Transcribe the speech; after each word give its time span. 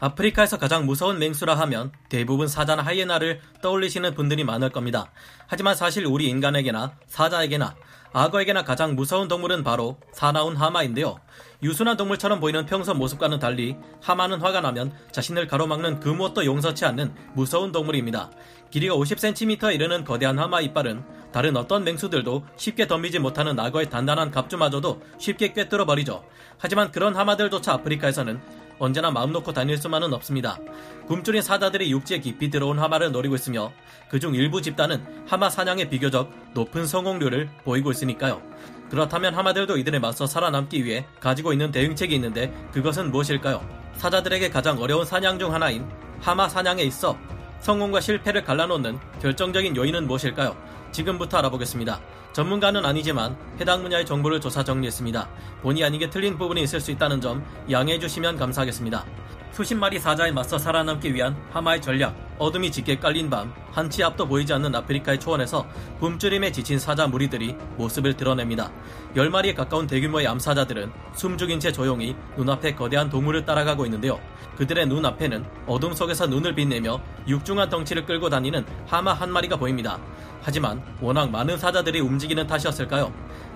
아프리카에서 0.00 0.58
가장 0.58 0.86
무서운 0.86 1.18
맹수라 1.18 1.54
하면 1.60 1.92
대부분 2.08 2.48
사자나 2.48 2.82
하이에나를 2.82 3.40
떠올리시는 3.62 4.14
분들이 4.14 4.44
많을 4.44 4.70
겁니다. 4.70 5.10
하지만 5.46 5.74
사실 5.74 6.06
우리 6.06 6.26
인간에게나 6.26 6.92
사자에게나 7.06 7.74
악어에게나 8.16 8.62
가장 8.62 8.94
무서운 8.94 9.26
동물은 9.26 9.64
바로 9.64 9.98
사나운 10.12 10.54
하마인데요. 10.54 11.16
유순한 11.64 11.96
동물처럼 11.96 12.38
보이는 12.38 12.64
평소 12.64 12.94
모습과는 12.94 13.40
달리 13.40 13.76
하마는 14.02 14.40
화가 14.40 14.60
나면 14.60 14.92
자신을 15.10 15.48
가로막는 15.48 15.98
그 15.98 16.10
무엇도 16.10 16.44
용서치 16.44 16.84
않는 16.84 17.12
무서운 17.34 17.72
동물입니다. 17.72 18.30
길이가 18.70 18.94
50cm에 18.94 19.74
이르는 19.74 20.04
거대한 20.04 20.38
하마 20.38 20.60
이빨은 20.60 21.04
다른 21.32 21.56
어떤 21.56 21.82
맹수들도 21.82 22.44
쉽게 22.56 22.86
덤비지 22.86 23.18
못하는 23.18 23.58
악어의 23.58 23.90
단단한 23.90 24.30
갑주마저도 24.30 25.02
쉽게 25.18 25.52
꿰뚫어 25.52 25.84
버리죠. 25.84 26.24
하지만 26.58 26.92
그런 26.92 27.16
하마들조차 27.16 27.72
아프리카에서는 27.72 28.40
언제나 28.78 29.10
마음 29.10 29.32
놓고 29.32 29.52
다닐 29.52 29.76
수만은 29.76 30.12
없습니다. 30.12 30.58
굶주린 31.06 31.42
사자들이 31.42 31.90
육지에 31.90 32.18
깊이 32.20 32.50
들어온 32.50 32.78
하마를 32.78 33.12
노리고 33.12 33.34
있으며 33.34 33.72
그중 34.08 34.34
일부 34.34 34.62
집단은 34.62 35.04
하마 35.26 35.50
사냥에 35.50 35.88
비교적 35.88 36.30
높은 36.54 36.86
성공률을 36.86 37.48
보이고 37.64 37.90
있으니까요. 37.90 38.42
그렇다면 38.90 39.34
하마들도 39.34 39.76
이들에 39.78 39.98
맞서 39.98 40.26
살아남기 40.26 40.84
위해 40.84 41.06
가지고 41.20 41.52
있는 41.52 41.70
대응책이 41.70 42.14
있는데 42.14 42.52
그것은 42.72 43.10
무엇일까요? 43.10 43.66
사자들에게 43.96 44.50
가장 44.50 44.78
어려운 44.80 45.04
사냥 45.04 45.38
중 45.38 45.52
하나인 45.52 45.88
하마 46.20 46.48
사냥에 46.48 46.82
있어 46.82 47.18
성공과 47.64 47.98
실패를 47.98 48.44
갈라놓는 48.44 48.98
결정적인 49.22 49.74
요인은 49.74 50.06
무엇일까요? 50.06 50.54
지금부터 50.92 51.38
알아보겠습니다. 51.38 51.98
전문가는 52.34 52.84
아니지만 52.84 53.38
해당 53.58 53.82
분야의 53.82 54.04
정보를 54.04 54.38
조사 54.38 54.62
정리했습니다. 54.62 55.26
본의 55.62 55.82
아니게 55.82 56.10
틀린 56.10 56.36
부분이 56.36 56.62
있을 56.62 56.78
수 56.78 56.90
있다는 56.90 57.22
점 57.22 57.42
양해해 57.70 57.98
주시면 57.98 58.36
감사하겠습니다. 58.36 59.06
수십 59.54 59.76
마리 59.76 60.00
사자에 60.00 60.32
맞서 60.32 60.58
살아남기 60.58 61.14
위한 61.14 61.36
하마의 61.52 61.80
전략, 61.80 62.12
어둠이 62.38 62.72
짙게 62.72 62.98
깔린 62.98 63.30
밤, 63.30 63.54
한치 63.70 64.02
앞도 64.02 64.26
보이지 64.26 64.52
않는 64.52 64.74
아프리카의 64.74 65.20
초원에서 65.20 65.64
굶주림에 66.00 66.50
지친 66.50 66.76
사자 66.76 67.06
무리들이 67.06 67.54
모습을 67.76 68.16
드러냅니다. 68.16 68.72
10마리에 69.14 69.54
가까운 69.54 69.86
대규모의 69.86 70.26
암사자들은 70.26 70.90
숨죽인 71.14 71.60
채 71.60 71.70
조용히 71.70 72.16
눈앞에 72.36 72.74
거대한 72.74 73.08
동물을 73.08 73.44
따라가고 73.44 73.84
있는데요. 73.84 74.18
그들의 74.56 74.88
눈앞에는 74.88 75.44
어둠 75.68 75.94
속에서 75.94 76.26
눈을 76.26 76.56
빛내며 76.56 77.00
육중한 77.28 77.68
덩치를 77.68 78.06
끌고 78.06 78.28
다니는 78.28 78.66
하마 78.88 79.12
한 79.12 79.30
마리가 79.30 79.56
보입니다. 79.56 80.00
하지만 80.42 80.82
워낙 81.00 81.30
많은 81.30 81.58
사자들이 81.58 82.00
움직이는 82.00 82.48
탓이었을까요? 82.48 83.12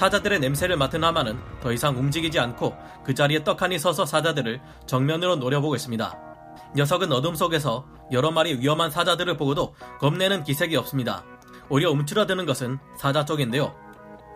사자들의 0.00 0.40
냄새를 0.40 0.78
맡은 0.78 1.04
하마는 1.04 1.38
더 1.60 1.74
이상 1.74 1.94
움직이지 1.94 2.40
않고 2.40 2.74
그 3.04 3.12
자리에 3.12 3.44
떡하니 3.44 3.78
서서 3.78 4.06
사자들을 4.06 4.58
정면으로 4.86 5.36
노려보고 5.36 5.76
있습니다. 5.76 6.18
녀석은 6.74 7.12
어둠 7.12 7.34
속에서 7.34 7.84
여러 8.10 8.30
마리 8.30 8.58
위험한 8.58 8.90
사자들을 8.90 9.36
보고도 9.36 9.74
겁내는 9.98 10.42
기색이 10.44 10.74
없습니다. 10.76 11.22
오히려 11.68 11.90
움츠러드는 11.90 12.46
것은 12.46 12.78
사자 12.96 13.26
쪽인데요. 13.26 13.74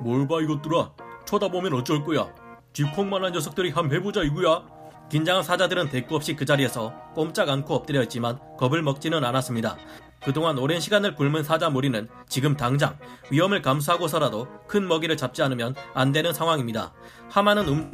뭘 0.03 0.29
봐 0.29 0.42
이것들아 0.42 0.92
쳐다보면 1.25 1.73
어쩔 1.73 2.05
거야 2.05 2.29
쥐콩만한 2.75 3.33
녀석들이 3.33 3.70
함 3.70 3.91
해보자 3.91 4.23
이구야 4.23 4.67
긴장한 5.11 5.42
사자들은 5.45 5.89
대꾸 5.89 6.17
없이 6.17 6.37
그 6.37 6.45
자리에서 6.45 6.92
꼼짝 7.15 7.48
않고 7.48 7.75
엎드려 7.75 8.03
있지만 8.03 8.39
겁을 8.59 8.83
먹지는 8.83 9.25
않았습니다. 9.25 9.79
그동안 10.25 10.58
오랜 10.58 10.80
시간을 10.80 11.14
굶은 11.14 11.44
사자 11.44 11.69
무리는 11.69 12.08
지금 12.28 12.56
당장 12.56 12.98
위험을 13.30 13.62
감수하고서라도 13.62 14.48
큰 14.67 14.89
먹이를 14.89 15.17
잡지 15.17 15.42
않으면 15.42 15.75
안 15.92 16.12
되는 16.12 16.33
상황입니다. 16.33 16.92
하마는 17.30 17.69
움 17.69 17.91